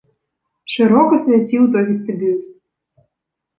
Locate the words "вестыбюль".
1.93-2.43